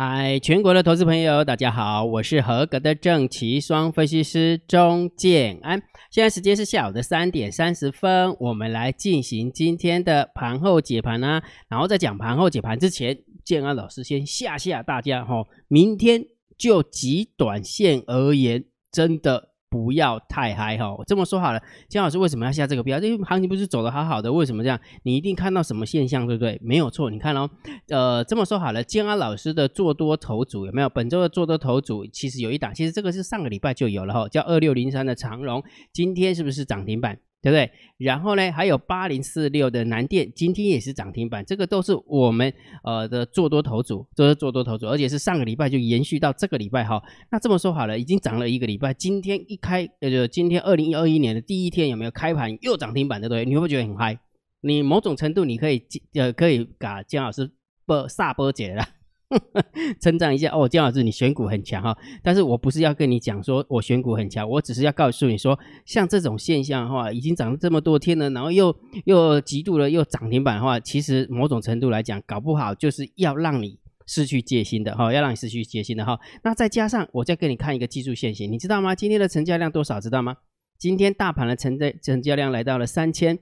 [0.00, 5.82] 嗨，全国的投资朋友，大家好，我是合格的正奇双分析师钟建安。
[6.08, 11.42] 现在时间是下午的三点三十分，我们来进行今天的盘后解盘啊。
[11.68, 16.24] 然后在讲盘后解盘之前，建安老师先吓吓大家哈，明天
[16.56, 19.47] 就极短线而言，真的。
[19.70, 20.94] 不要太嗨哈！
[20.94, 22.98] 我这么说好了，姜老师为什么要下这个标？
[23.00, 24.80] 因为行情不是走的好好的，为什么这样？
[25.02, 26.58] 你一定看到什么现象，对不对？
[26.62, 27.48] 没有错，你看哦，
[27.88, 30.88] 呃，这么说好了，姜安老师的做多头组有没有？
[30.88, 37.18] 本周的做多头组其实有一档，其实这个是上个礼拜就有了哈，叫二六零三的长荣，今天是不是涨停板？
[37.40, 37.70] 对不对？
[37.98, 42.52] 然后呢，还有八零四六的南电，今天也是涨停板，这个都是我们
[42.82, 47.02] 呃的做多头组，都是做多头组，而且是上个礼拜就延续到这个礼拜哈。
[47.30, 53.44] 那这么说好了，已经涨了一个礼拜，今天一开呃，就今天二零二一年的第一天有没有开盘又涨停板，对不对？
[53.44, 54.18] 你会不会觉得很嗨？
[54.60, 55.82] 你某种程度你可以
[56.14, 57.48] 呃可以把姜老师
[57.86, 58.84] 波萨波解了。
[60.00, 61.96] 称赞一下哦，姜老师，你选股很强哈。
[62.22, 76.18] 但是我不是要跟你讲说我选股很强，我只是要告诉你说，像这种现象的话，已经涨了这么多天了，然后又又极度的又涨停板的话，其实某种程度来讲，搞不好就是要让你失去戒心的哈，要让你失去戒心的哈。
[76.42, 78.94] 那再加上我再给你看一个技术线型，你知道吗？
[78.94, 80.00] 今天的成交量多少？
[80.00, 80.36] 知道吗？
[80.78, 83.38] 今天大盘的成交成交量来到了三千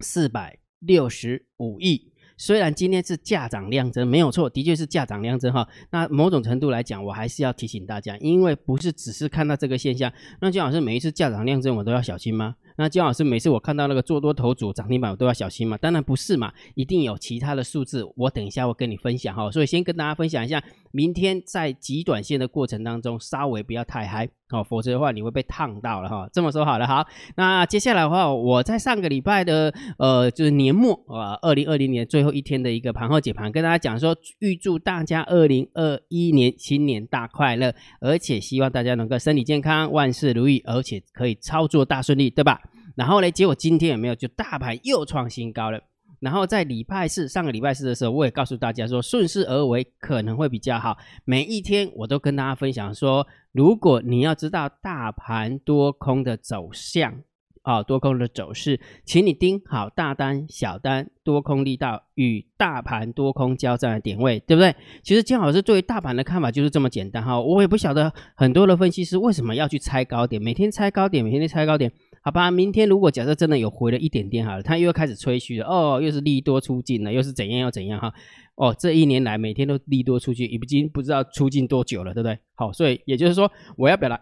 [0.00, 2.13] 四百六十五亿。
[2.36, 5.66] 虽然今天是价涨量增，没有错，的确是价涨量增哈。
[5.90, 12.56] 那某种程度来讲，我还是要提醒大家，因为不是只是看到这个现象，那姜老师每一次价涨量增我都要小心吗？
[12.76, 15.78] 那姜老师每次我看到那个做多头组涨停板，我都要小心吗？
[15.78, 19.48] 当然不是嘛，一定有其他的数字，我等一下会跟你分享哈。
[19.50, 20.60] 所以先跟大家分享一下，
[20.94, 24.28] 明天在极短线的过程当中，稍微不要太嗨。
[24.50, 26.28] 哦，否则的话你会被烫到了哈。
[26.32, 27.04] 这么说好了，好，
[27.36, 42.60] 那接下来的话，我在上个礼拜的呃，就是年末啊，二零二零年最后一天的一个盘后解盘，跟大家讲说，预祝大家二零二一年新年大快乐，而且希望大家能够身体健康，万事如意，而且可以操作大顺利，对吧？
[42.94, 45.80] 然后呢，结果今天有没有就大盘又创新高了？
[46.24, 50.96] 然后在礼拜四，上个礼拜四的时候，我也告诉大家说，顺势而为可能会比较好。
[51.26, 57.20] 每一天我都跟大家分享说，如果你要知道大盘多空的走向，
[57.60, 64.74] 啊，多空的走势，请你盯好大单、小单、多空力道与大盘多空交战的点位，对不对？
[65.02, 67.38] 其实金老师对于大盘的看法就是这么简单哈。
[67.38, 71.92] 我也不晓得很多的分析师为什么要去猜高点，每天猜高点，每天猜高点。
[72.24, 78.10] 好吧，明天如果假设真的有回了一点点好了，他又要开始吹嘘了哦，又是利多出尽了，又是怎样又怎样哈？
[78.54, 82.38] 哦，这一年来每天都利多出去，已经不知道出尽多久了，对不对？
[82.54, 84.18] 好，所以也就是说，我要表达，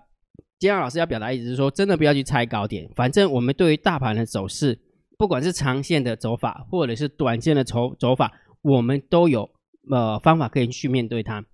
[0.59, 4.77] 金阳老师要表达意思是说，真的不要去猜高点，反正我们对于大盘的走势，
[5.17, 8.33] 不管是长线的走法，或者是短线的走走法，
[8.63, 9.49] 我们都有
[9.89, 11.45] 呃方法可以去面对它。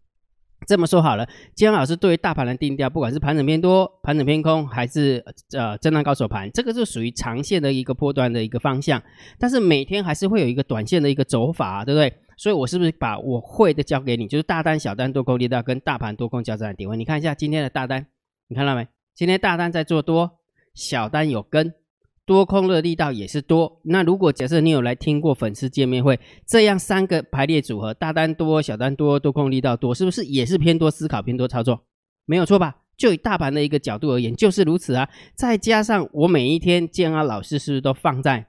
[0.66, 5.24] 这么说好了，姜老师对于大盘的定调，不管是盘整偏多、盘整偏空，还是
[5.56, 9.02] 呃震荡高手盘，这个是属于长线的一个波段的一个方向。
[9.38, 12.12] 但是每天还是会有一个短线的一个走法，对不对？
[12.36, 16.97] 所以我是不是把我会的交给你，就是大单、小单、多空力道跟大盘多空交战的点位？
[16.97, 18.06] 你看一下今天的大单，
[18.48, 18.86] 你看到没？
[19.14, 20.38] 今天大单在做多，
[20.74, 21.74] 小单有跟。
[22.28, 23.81] 多空的力道也是多。
[23.84, 31.81] 那如果假设你有来听过粉丝见面会，这样三个排列组合，大单多、小单多、多空力道多，是不是也是偏多思考、偏多操作？
[32.27, 32.77] 没有错吧？
[32.99, 35.09] 就以大盘的一个角度而言，就是如此啊。
[35.34, 38.47] 再加上我每一天建安老师是不是都放在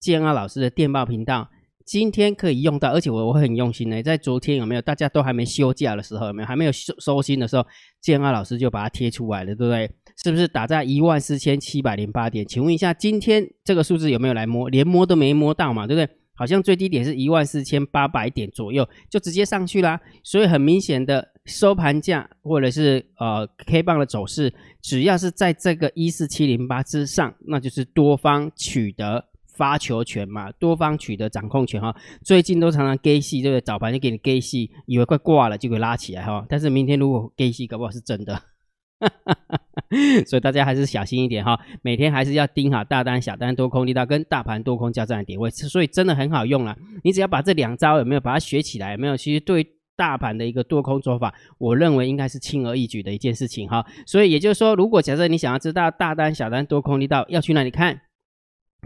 [0.00, 1.50] 建安老师的电报频道？
[1.84, 4.02] 今天可以用到，而且我我很用心呢。
[4.02, 4.80] 在昨天有没有？
[4.80, 6.46] 大家都还没休假的时候，有没有？
[6.46, 7.66] 还没有收收心的时候，
[8.00, 9.90] 建安老师就把它贴出来了，对不对？
[10.22, 12.46] 是不是打在一万四千七百零八点？
[12.46, 14.68] 请问一下，今天这个数字有没有来摸？
[14.68, 16.16] 连摸都没摸到嘛，对不对？
[16.34, 20.00] 好像最低点是一万四千八百点左右，就直接上去啦。
[20.22, 31.94] 所以很明显的收盘价或者是呃 K 棒的走势，只要是在这个一四七零八之上，那就是多方取得发球权嘛，多方取得掌控权哈。
[32.24, 33.60] 最近都常常 gay 戏，对不对？
[33.60, 36.46] 早盘就给你 gay 戏，以为快挂了就给拉起来哈。
[36.48, 38.42] 但是明天如果 gay 戏，搞不好是真的。
[40.26, 46.76] 所以大家还是小心一点哈，每天还是要盯好大单、小单、多空力道跟大盘多空交战的点位，所以真的很好用了。
[47.02, 49.16] 你只要把这两招有没有把它学起来，有没有？
[49.16, 49.66] 其实对
[49.96, 53.84] 大盘的一个多空做法，我认为应该是轻而易举的一件事情哈。
[54.06, 58.02] 所以也就是说，如果假设你想要知道大单、小单、多空力道要去哪里看，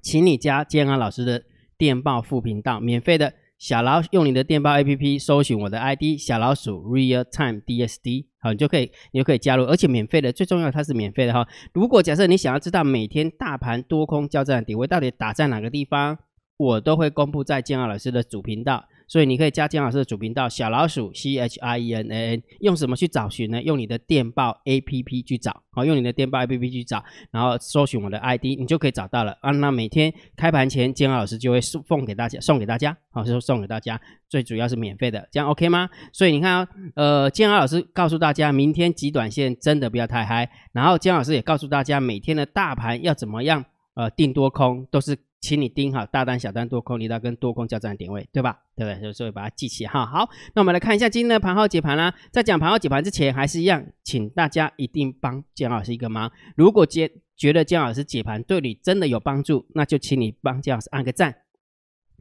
[0.03, 1.43] 请你加建安老师的
[1.77, 3.35] 电报副频道，免费的。
[3.59, 11.47] 小老鼠用你的电报 APP 搜寻我的 ID 小老鼠 Real Time DSD，好，你就可以，你就可以加入，而且免费的，最重要它是免费的哈。
[11.73, 16.19] 如果假设你想要知道每天大盘多空交战的点位到底打在哪个地方，
[16.57, 18.85] 我都会公布在建浩老师的主频道。
[19.15, 23.63] 所以你可以加姜老师的主频道小老鼠 C H I E N A N，用什么去找寻呢？
[23.63, 29.53] 用你的电报 A P P 去找，好，用你的电报 A P P 去找，然后搜寻我的 I D，你就可以找到了啊。
[29.53, 35.89] 那每天开盘前，姜老师就会送送给大家，送给大家，好，就送给大家，最主要是免费的，这样 OK 吗？
[36.13, 43.65] 所以你看啊，呃，姜老师告诉大家，明天极短线真的不要太嗨，然后姜老师也告诉大家，每天的大盘要怎么样，
[43.95, 45.17] 呃，定多空都是。
[45.45, 48.61] 请你盯好大单、小单、多空力道跟多空交战的点位，对吧？
[48.75, 49.13] 对不对？
[49.13, 50.07] 所以把它记起哈。
[50.07, 52.15] 好，那我们来看一下今天的盘后解盘啦。
[52.33, 56.33] 在讲盘后解盘之前，还是一样，请大家一定帮姜老师一个忙。
[56.57, 61.35] 如果觉觉得姜老师解盘对你真的有帮助，那就请你帮姜老师按个赞。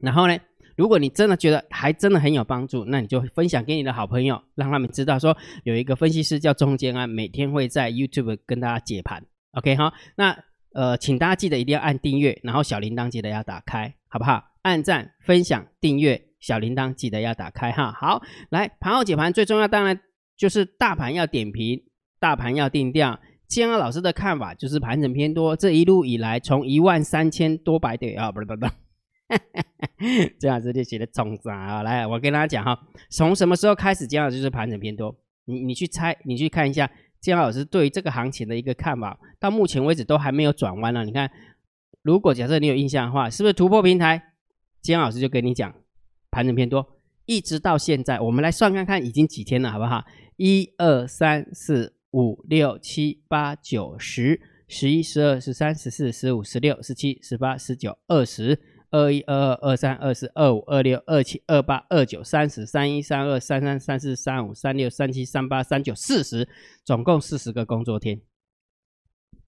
[0.02, 0.36] 然后呢，
[0.76, 9.24] 如果你真的觉得还真的很有帮助，那你就分享给你的好朋友，让他们知道说有一个分析师叫钟建安，每天会在 YouTube 跟大家解盘。
[9.52, 10.44] OK 好，那。
[10.74, 14.44] 呃，请大家记得一定要按订阅，然后小铃铛记得要打开，好不好？
[14.62, 17.92] 按赞、分享、订阅，小铃铛记得要打开哈。
[17.92, 20.00] 好，来盘后解盘最重要，当然
[20.36, 21.80] 就是大盘要点评，
[22.18, 23.20] 大盘要定调。
[23.46, 28.72] 建安老师的看法就是盘整偏多，这一路以来从一万三千多百点啊，不是不是，
[30.40, 31.82] 这样子就写的重啥啊？
[31.84, 32.76] 来，我跟大家讲哈，
[33.10, 35.14] 从什么时候开始，建安就是盘整偏多？
[35.44, 36.90] 你你去猜，你去看一下。
[37.24, 41.06] 姜老师对于这个行情的一个看法，到目前为止都还没有转弯呢。
[41.06, 41.30] 你看，
[42.02, 44.34] 如果假设你有印象的话，是不是突破平台？
[44.82, 45.74] 姜老师就跟你讲，
[46.30, 50.04] 盘整偏多，一直到现在，我们来算看看已经几天了，好不好？
[50.36, 58.60] 一二三四五六七八九十十一十二十三十四十五十六十七十八十九二十。
[58.94, 66.48] 二一、二二、二三、二四、二五、二六、二七、二八、二九、三十、三一、三二、三三、三四、三五、三六、三七、三八、三九、四十，
[66.84, 68.20] 总共四十个工作天。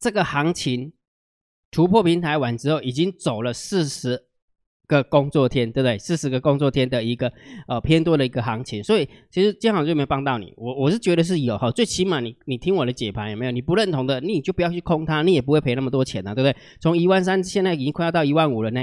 [0.01, 0.93] 这个行情
[1.71, 4.25] 突破平台完之后，已经走了四十
[4.89, 5.97] 个工作天，对不对？
[5.97, 7.33] 四十个工作天的一个
[7.69, 10.53] 呃偏多的一个行情，所以其实这样就没有帮到你。
[10.57, 13.53] 我我是觉得是有哈，最起码你你听我的解盘有没有？
[13.53, 16.57] 你不认同的，你就不要去空它，你也不会赔那么多钱啊，对不对？
[16.81, 18.81] 从一万三现在已经快要到一万五了呢。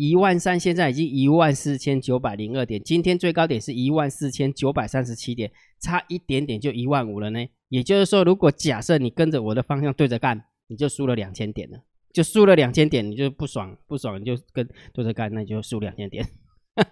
[0.00, 7.46] 一万三，现在已经一万四千九百零二点，今天最高点是一万四千九百三十七点，差一点点就一万五了呢。
[7.68, 11.78] 也就是说，如果假设你跟着我的方向对着干，你就输了两千点了，
[12.14, 16.26] 就输了两千点，你就不爽不爽，你就跟对着干，那你就输两千点，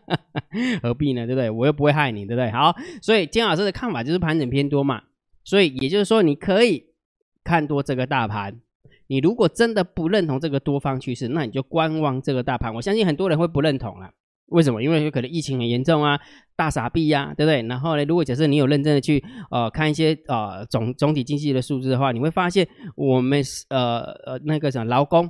[0.82, 1.24] 何必呢？
[1.24, 1.48] 对不对？
[1.48, 2.50] 我又不会害你，对不对？
[2.50, 5.04] 好，所以金老师的看法就是盘整偏多嘛，
[5.44, 6.84] 所以也就是说，你可以
[7.42, 8.60] 看多这个大盘。
[9.08, 12.72] 你如果真的不认同这个多方趋势，那你就观望这个大盘。
[12.74, 14.10] 我相信很多人会不认同啊，
[14.46, 14.82] 为什么？
[14.82, 16.20] 因为有可能疫情很严重啊，
[16.54, 17.62] 大傻逼呀，对不对？
[17.62, 25.28] 然后呢，如果假设你有认真的去呃看一些呃总总体经济的数字的话，你会发现我们呃呃那个什么劳工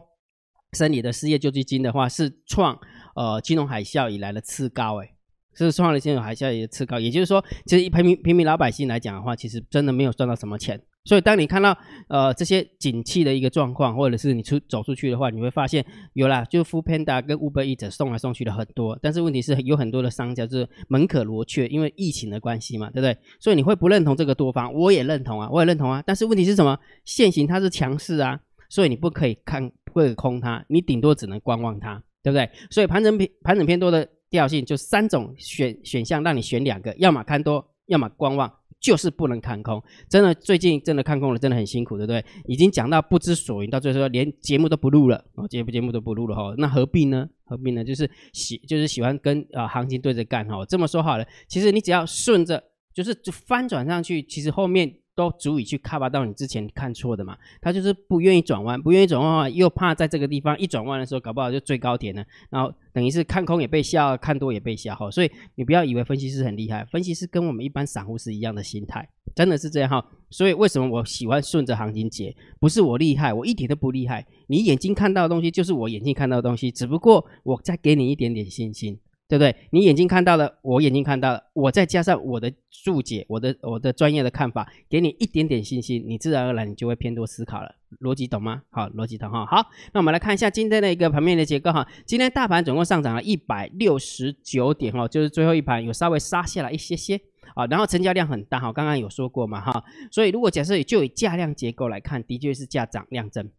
[0.72, 2.78] 生理的失业救济金的话是创
[3.14, 5.14] 呃金融海啸以来的次高，哎，
[5.54, 6.98] 是创了金融海啸以来次高。
[6.98, 10.82] 也就是说，其实平民平民老百姓来讲的话，其实真的没有赚到什么钱。
[11.08, 11.74] 所以，当你看到
[12.08, 15.82] 呃这些景气的一个状况，或者是你出走出去的话，你会发现
[16.12, 23.16] 有啦，就 f o o Panda 跟 Uber Eats 送来送去的很多，但是问题是有很多的商家就是门可罗雀，因为疫情的关系嘛，对不对？
[23.40, 26.78] 所以你会不认同这个多方，我也认同啊，我也认同啊，但是问题是什么？
[27.06, 28.38] 现行它是强势啊，
[28.68, 32.50] 所以你不可以看不可以空它，你顶多只能观望它，对不对？
[32.70, 38.52] 所以盘整盘整偏多的调性就三种选选项，让你选两个，要么看多，要么观望。
[38.80, 42.24] 就是不能看空，真的最近真的看空了，真的很辛苦，对不对？
[42.46, 47.28] 已经讲到不知所云，到最后连节目都不录了，哦，节目节目都不录了哈，那何必呢？
[47.44, 47.84] 何必呢？
[47.84, 50.64] 就是喜就是喜欢跟啊行情对着干哈。
[50.66, 52.62] 这么说好了，其实你只要顺着，
[52.94, 54.94] 就是就翻转上去，其实后面。
[55.18, 57.36] 都足以去 cover 到你之前看错的嘛？
[57.60, 62.24] 他就是不愿意转弯，不愿意转弯的话，又怕在这个地方一转弯的时候，搞不好就最高点了。
[62.50, 65.10] 然后等于是看空也被笑，看多也被笑哈。
[65.10, 70.06] 所以你不要以为分析师很厉害，分析师跟我们一般散户是一样的心态，真的是这样哈。
[70.30, 72.36] 所以为什么我喜欢顺着行情解？
[72.60, 74.24] 不是我厉害，我一点都不厉害。
[74.46, 78.96] 你眼睛看到的东西就是我眼睛看到的东西，只不过我再给你一点点信心。
[79.28, 79.54] 对不对？
[79.70, 82.50] 你眼睛看到了，我眼睛看到了，我再加上我的
[82.82, 87.74] 注解，我的我的专业的看法，给你一点点信心，你自然而然你就会偏多思考了。
[88.00, 88.62] 逻辑懂吗？
[88.70, 89.44] 好，逻辑懂哈。
[89.44, 91.86] 好，那我们来看一下今天的一个盘面的结构哈。
[92.06, 97.20] 今天大盘总共上涨了一百六十九点哈，就是最后一盘有稍微杀下来一些些
[97.54, 99.84] 啊，然后成交量很大哈，刚刚有说过嘛哈。
[100.10, 103.50] 所以如果假设就以价量结构来看，的确是价涨量增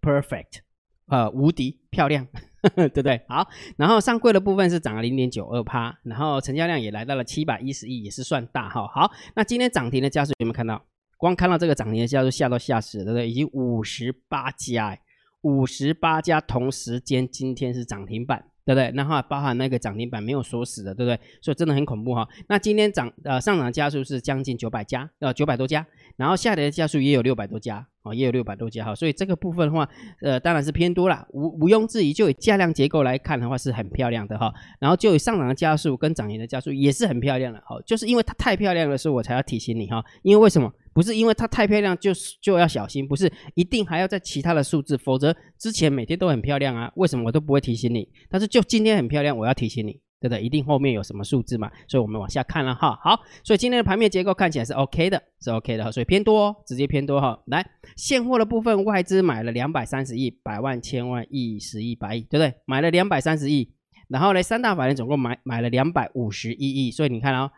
[0.00, 0.60] ，perfect，
[1.08, 2.26] 呃，无敌漂亮。
[2.76, 3.20] 对不对？
[3.28, 3.46] 好，
[3.76, 8.86] 然后上柜的部分是涨了零点九二趴，然后成交量也来到了七百一十亿，也是算大哈。
[8.88, 10.82] 好，那今天涨停的家数有没有看到？
[11.18, 13.30] 光看到这个涨停的家数吓都吓死了，对不对？
[13.30, 14.98] 已经五十八家，
[15.40, 18.92] 五十八家同时间今天是涨停板，对不对？
[18.94, 21.18] 然后包含那个涨停板没有锁死的，对不对？
[21.40, 22.28] 所以真的很恐怖哈。
[22.48, 28.94] 那今天涨呃上涨加速是将近九百家，呃九百多家，然后下跌的加速也有六百多家，哦也有六百多家哈。
[28.94, 29.88] 所以这个部分的话，
[30.22, 32.12] 呃当然是偏多啦，毋毋庸置疑。
[32.12, 34.52] 就以价量结构来看的话，是很漂亮的哈。
[34.80, 40.02] 然后就以上涨的加速跟涨停的加速也是很漂亮的，好，就是因为它太漂亮的时候，我才要提醒你哈。
[40.22, 40.72] 因为为什么？
[40.94, 48.08] 不是因为它太漂亮就就要小心，不是一定还要在其他的数字，否则之前每天都很漂亮啊，为什么我都不会提醒你？
[48.30, 50.42] 但是就今天很漂亮，我要提醒你，对不对？
[50.44, 51.70] 一定后面有什么数字嘛？
[51.88, 52.98] 所以我们往下看了哈。
[53.02, 57.38] 好，所以今天的盘面结构看起来是 OK 的，是 OK 的，所以偏多，直接偏多哈。
[57.46, 57.64] 来，
[57.96, 62.54] 现货的部分，外资买了两百三十亿，百万、千万、亿、十亿、百亿，对不对？
[62.66, 63.70] 买了两百三十亿，
[64.08, 67.50] 然后呢，三大法人总共买买了两百五十一亿，所以你看哦。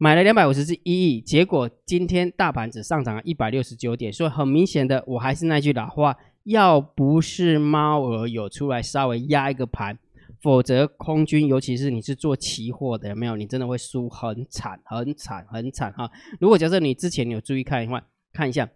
[0.00, 9.98] 买了两百五十一亿，结果今天大盘只上涨了一百六十九点，所以很明显的，我还是那句老话，要不是猫儿有出来稍微压一个盘，
[10.40, 13.36] 否则空军，尤其是你是做期货的，有没有？
[13.36, 16.10] 你真的会输很惨、很惨、很惨哈！
[16.40, 18.68] 如果假设你之前有注意看的话，看一下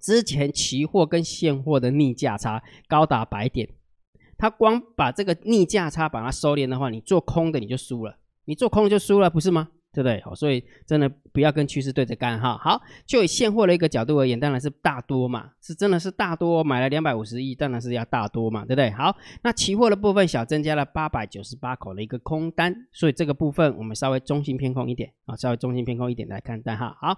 [0.00, 3.68] 之前期货跟现货的逆价差高达百点，
[4.36, 9.70] 它光把这个逆价差把它收敛的话，你做空的你就输了，你做空就输了，不是吗？
[9.94, 10.20] 对不对？
[10.22, 12.58] 好，所以真的不要跟趋势对着干哈。
[12.58, 18.90] 好，就以现货的一个角度而言，当然是大多嘛，是真的是大多，买了两百五十亿，当然是要大多嘛，对不对？
[18.90, 26.96] 好，那期货的部分小增加了八百九十八口的一个空单，所以这个部分我们稍微中心偏空一点啊，稍微中心偏空一点来看单哈。
[27.00, 27.16] 好，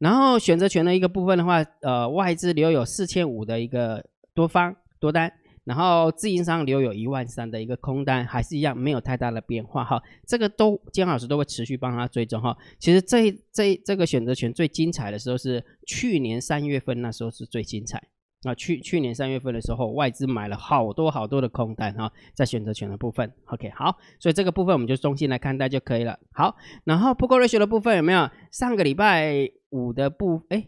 [0.00, 5.32] 然后选择权的一个部分的话，呃，外资留有四千五的一个多方多单。
[5.68, 10.02] 然后自营商留有一万三的一个空单，还是一样没有太大的变化哈。
[10.26, 12.56] 这个都姜老师都会持续帮他追踪哈。
[12.78, 18.02] 其实这这这个选择权最精彩的时候是去年三月份，那时候是最精彩
[18.44, 18.54] 啊。
[18.54, 23.30] 去去年三月份的时候，外资买了好多好多的空单哈，在选择权的部分。
[23.48, 26.18] OK，好，所以这个部分我们就中心来看待就可以了。
[26.32, 28.30] 好，然后 Poker Ratio 的部分有没有？
[28.50, 30.66] 上个礼拜五的部，哎，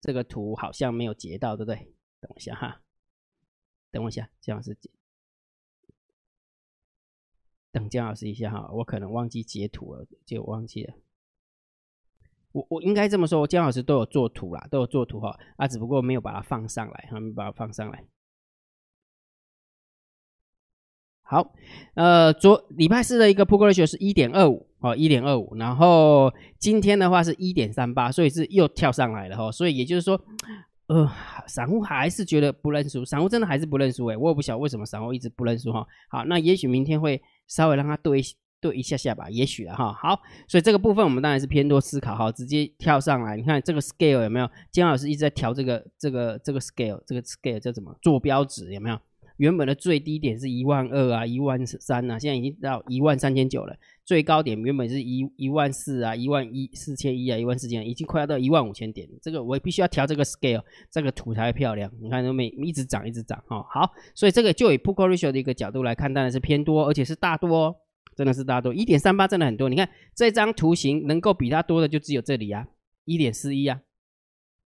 [0.00, 1.76] 这个图好像没有截到，对不对？
[2.20, 2.82] 等一下哈。
[3.96, 4.76] 等我一下，姜老师，
[7.72, 10.92] 等姜老师一下哈，我可能忘记截图了，就忘记了。
[12.52, 18.04] 我我应该这么说，姜老师都有做图啦，都有做图哈，啊，只不过没有把它放上来，还没把它放上来。
[21.22, 21.54] 好，
[21.94, 30.22] 呃，昨礼拜四的一个 progression 是一点二五哦，一点二五，然后今天的话是一点三八，所以是又跳上来了哈，所以也就是说。
[30.88, 31.10] 呃，
[31.48, 35.84] 散户还是觉得不认输，散户真的还是不认输诶，我也不晓得为什么散户一直不认输哈。
[36.08, 38.22] 好，那也许明天会稍微让它对
[38.60, 39.92] 对一下下吧，也许哈。
[39.92, 44.48] 好，所以这个部分我们当然是偏多思考哈，直接跳上来，你看这个 scale 有没有？
[44.70, 47.92] 姜老师一直在调这个这个这个 scale，这个 scale 叫什么？
[48.00, 48.98] 坐标值有没有？
[49.36, 53.76] 原本的最低点是一万二啊，一万三啊，现在已经到一万三千九了。
[54.04, 59.08] 最高点原本是一一万四啊，一万一四千一啊，一万四千，已经快要到一万五千点。
[59.20, 61.90] 这个我必须要调这个 scale，这个图才会漂亮。
[62.00, 63.66] 你看，都每一直涨，一直涨哈。
[63.68, 67.76] 好，所以这个就以 p o k e ratio 的一个角度来看，当然是偏多，而且是大多，哦，
[68.14, 68.72] 真的是大多。
[68.72, 69.68] 一点三八真的很多。
[69.68, 72.68] 你看这张图形能够比它多的就只有这里啊，
[73.04, 73.80] 一点四一啊，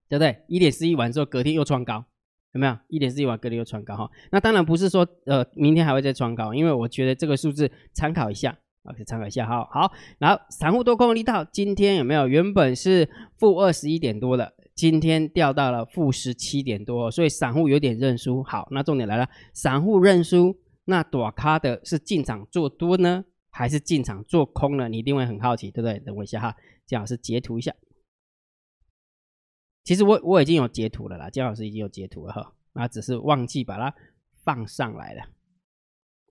[0.08, 0.42] 对不对？
[0.48, 2.04] 一点四一完之后，隔天又创高。
[2.52, 4.11] 有没有一点四亿瓦格力又创高哈？
[4.31, 9.69] 那当然不是说呃明天还会再创高，因为我觉得这个数字参考一下，OK 参考一下哈。
[9.71, 12.26] 好，然后散户多空力道今天有没有？
[12.26, 18.43] 原本是负二十一点多的，今天掉到了负十七点多，所以散户有点认输。
[18.43, 24.88] 好，那重点来了，散户认输，那躲咖的是进场做多呢，还是进场做空呢？
[24.88, 25.99] 你一定会很好奇，对不对？
[25.99, 27.75] 等我一下哈，姜老师截图一下。
[29.88, 33.95] 其实我我已经有截图了啦，姜老师已经有截图了哈，那只是忘记把它
[34.45, 35.23] 放上来了。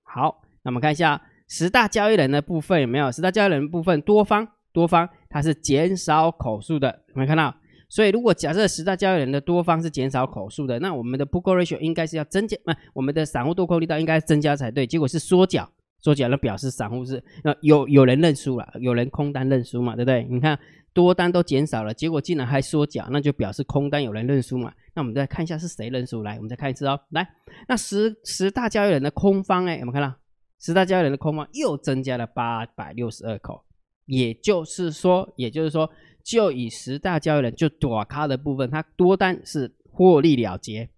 [0.04, 3.12] 好，那我们看一下十大交易人的部分有没有？
[3.12, 7.52] 十大交易人部分多方多方它是减少口数的，有没有看到？
[7.90, 15.68] 所以如果假设十大交易人的多方是减少口数的，那我们的 p u ratio 应该是要增加，不，我们的散户多空力道应该增加才对，结果是缩脚，
[16.08, 20.26] 缩脚那表示散户是那有有人认输了，有人空单认输嘛，对不对？
[20.30, 20.58] 你看。
[20.94, 24.74] 多单都减少了，结果竟然还缩脚，那就表示空单有人认输嘛？
[24.96, 27.00] 那我们再看一下是谁认输，来，我们再看一次哦。
[27.12, 27.30] 来，
[27.68, 30.12] 那十十大交易人的空方，哎，有没有看到？
[30.60, 33.64] 十大交易人的空方又增加了八百六十二口，
[34.08, 35.88] 也就是说，也就是说，
[36.24, 40.90] 就以十大交易人就短咖的部分，它多单是获利了结，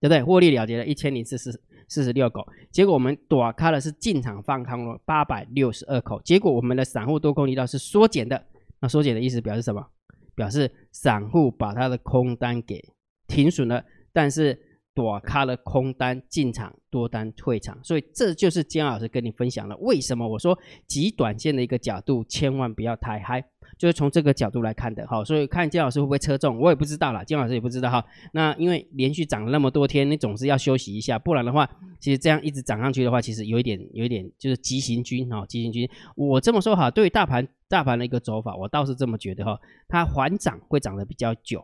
[0.00, 0.24] 对不对？
[0.24, 1.52] 获利了结了一千零四十
[1.88, 8.44] 四十六口，结果我们躲开了是进场放空了八百六十二口，结果我们的散户多空力道是缩减的。
[8.80, 9.86] 那缩减的意思表示什么？
[10.34, 12.84] 表示散户把他的空单给
[13.26, 14.58] 停损了，但是
[14.96, 19.76] 躲开了空单进场，多单退场，所以这就是姜老师跟你分享的。
[19.76, 23.44] 为什么我说极短线的一个角度，千万不要太嗨，
[23.76, 25.22] 就是从这个角度来看的哈。
[25.22, 28.02] 所以看姜老师会不会车中，我也不知道啦，姜老师也不知道哈。
[28.32, 31.68] 那因为连续涨了那么多天，你总是要休息一下，不然的话，
[32.00, 35.86] 其实这样一直涨上去的话，其实有一点有一点就是急行军哦，急行军。
[36.16, 41.62] 我这么说哈，对于大盘大盘的一个走法，我倒是这么觉得哈，它缓涨会涨得比较久。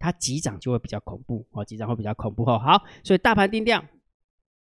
[0.00, 2.58] 它急涨就会比较恐怖哦，急涨会比较恐怖哈。
[2.58, 3.84] 好，所以大盘定调，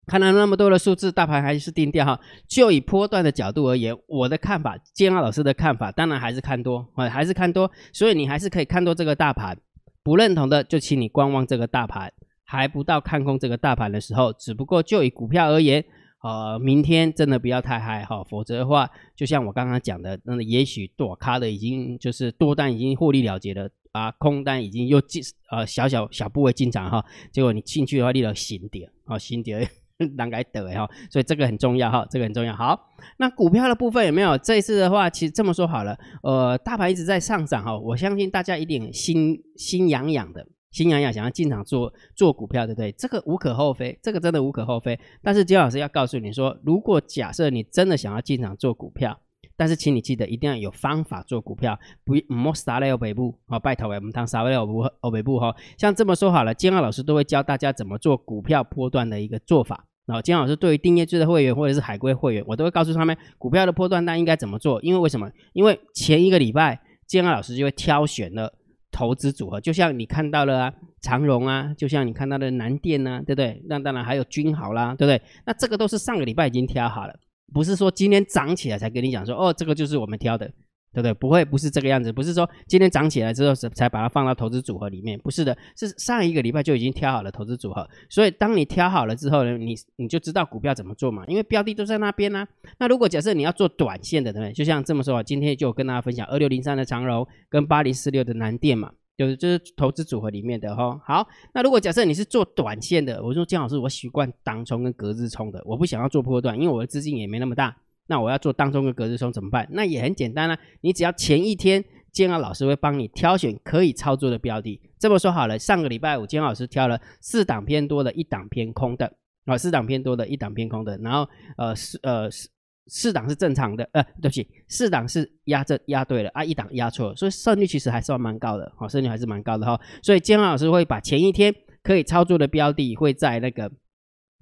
[0.07, 2.19] 看到那么多的数字，大盘还是定调哈。
[2.49, 7.71] 就以波段的角度而言，我的看法，建安老师的看法，当然还是看多啊，还是看多。
[7.93, 9.59] 所以你还是可以看多这个大盘，
[10.02, 12.11] 不认同的就请你观望这个大盘，
[12.43, 14.33] 还不到看空这个大盘的时候。
[14.33, 15.85] 只不过就以股票而言，
[16.23, 23.69] 呃，明天真的不要太嗨哈，否则的话，就像我刚刚讲的，那也许多卡的已经就是多单已经获利了结了。
[23.97, 29.69] 啊，空单已经又进呃小小小部位进场哈，结果你进去的话，你要新跌啊，新跌
[30.17, 32.55] 难改得 哈，所以这个很重要哈，这个很重要。
[32.55, 32.79] 好，
[33.19, 34.37] 那股票的部分有没有？
[34.38, 42.93] 这一次的话，其实这么说好了，呃，大盘一直在上涨哈，我相信大家一定心心痒痒的，心痒痒想要进场做做股票，对不对？
[42.93, 44.99] 这个无可厚非，这个真的无可厚非。
[45.23, 49.19] 但是金老师要告诉你说，如果假设你真的想要进场做股票，
[49.56, 54.60] 但是，请你记得一定要有方法做股票，不唔好杀了北部哦，拜托我们当杀了
[55.00, 55.54] 欧北部哈。
[55.78, 59.86] 像这么说好了，金浩老师都会教大家怎么做股票波段的一个做法。
[60.04, 64.80] 然后，金老师对于订阅制的会员或者是海归会员，我都会告诉他们股票的波段单应该怎么做。
[64.82, 65.28] 因为为什么？
[65.52, 68.52] 因为前一个礼拜，金浩老师就会挑选了
[68.92, 73.62] 投资组合，就像你看到了啊，长荣啊，就像你看到的南电啊，对不对？
[73.68, 75.20] 那当然还有君豪啦，对不对？
[75.44, 77.14] 那这个都是上个礼拜已经挑好了。
[77.53, 80.47] 不是说今天涨起来才跟你讲说哦，这个就是我们挑的，
[80.93, 81.15] 对不对？
[81.15, 82.12] 不会，不是这个样子。
[82.12, 87.88] 不是说今天涨起来之后才把它放到投资组合里面，不是的，是上一个礼拜就已经挑好了投资组合。
[88.09, 92.47] 所以当你挑好了之后呢，你你就知道股票怎么做嘛，因为标的都在那边呢。
[92.78, 94.52] 那如果假设你要做短线的，对不对？
[94.52, 98.93] 就像这么说啊，今天就跟大家分享二六零三的长荣跟八零四六的南电嘛。
[99.17, 107.75] 就是就是投资组合里面的哈，好，那如果假设你是做短线的，我说姜老师，我习惯当冲跟隔日冲的，我不想要做波段，因为我的资金也没那么大，
[108.09, 109.67] 那我要做当冲跟隔日冲怎么办？
[109.71, 119.11] 那也很简单啊，你只要前一天建安老师会帮你挑选可以操作的标的，这么说好了，上个礼拜五建安老师挑了四档偏多的，一档偏空的，
[119.47, 121.26] 啊，四档偏多的，一档偏空的，然后
[121.57, 122.49] 呃是呃是。
[122.86, 129.80] 四档是正常的，呃，对不起，四档是压正压对了啊，一档压错了，所以胜率其实还算蛮高的，好，胜率还是蛮高的哈。
[130.02, 133.70] 所以建安老师会把前一天可以操作的标的会在那个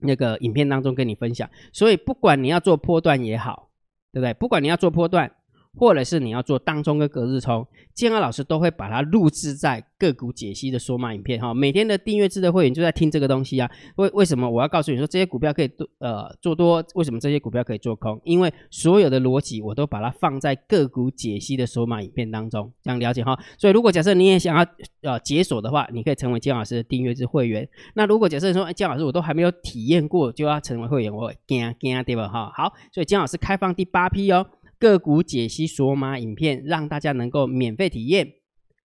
[0.00, 1.48] 那个影片当中跟你分享。
[1.72, 3.70] 所以不管你要做波段也好，
[4.12, 4.34] 对不对？
[4.34, 5.30] 不管你要做波段。
[5.76, 11.52] 或者是你要做当中跟隔日冲，建安老师都会把它录制在个股解析的说码影片哈。
[11.52, 13.70] 每天的订阅制的会员就在听这个东西啊。
[13.96, 16.84] 为为什么我要告诉你说这些股票可以多呃做多？
[16.94, 18.20] 为什么这些股票可以做空？
[18.24, 23.38] 因为所有的逻辑我都把它放在个股解析的说码影片当中，这样了解哈。
[23.58, 24.66] 所以如果假设你也想要
[25.02, 27.68] 呃解锁的话，你可以成为建安老师的订阅制会员。
[27.94, 32.52] 那如果假设说建老师我都还没有体验过就要成为会员，我惊惊对吧哈？
[32.54, 34.46] 好，所以建老师开放第八批哦。
[34.84, 38.30] 个股解析索马影片，让大家能够免费体验，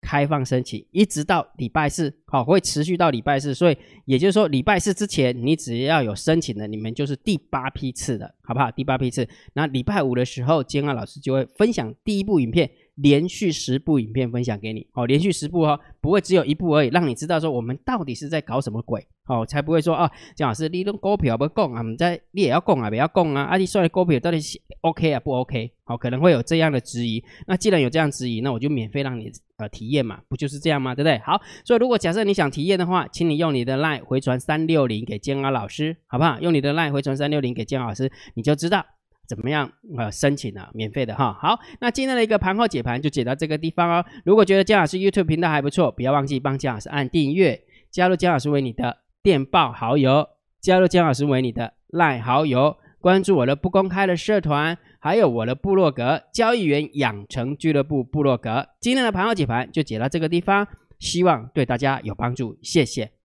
[0.01, 3.55] 开放申请，一直到礼拜四，好，会持续到礼拜四。
[3.55, 8.69] 所以也就是说，礼拜四之前，你只要有申请的，你们就是第八批次的，好不好？
[8.69, 9.25] 第八批次。
[9.53, 12.69] 那礼拜五的时候，金安老师就会分享第一部影片。
[12.95, 25.71] 连续十部影片分享给你，哦，连续十部哦，不会只有一部而已，让你知道说我们到底是在搞什么鬼，哦，才不会说啊，姜老师你用股票不讲啊，你在你也要供啊，不要供啊，啊，你说的股票到底是 OK 啊不 OK？
[25.83, 27.23] 好，可能会有这样的质疑。
[27.45, 30.95] 那既然有这样质疑，那我就免费让你呃体验嘛，不就是这样吗？
[30.95, 31.19] 对不对？
[31.19, 36.39] 好，所以如果假设你想体验的话，请你用你的 LINE 回传三六零给建安老师，好不好？
[36.39, 38.85] 用你的 LINE 回传三六零给建安老师，你就知道。
[39.27, 39.71] 怎么样？
[39.97, 41.37] 呃，申请了，免费的哈。
[41.39, 44.05] 好，那今天的一个盘后解盘就解到这个地方哦。
[44.23, 47.61] 如果觉得姜老师 YouTube 频道还不错，不要忘记帮姜老师按订阅，
[47.91, 50.27] 加入姜老师为你的电报好友，
[50.61, 58.67] 加入姜老师为你的赖好友，关注我的不公开的社团，还有我的部落格交易员养成俱乐部部落格。
[58.79, 60.67] 今天的盘后解盘就解到这个地方，
[60.99, 63.11] 希望对大家有帮助，谢谢，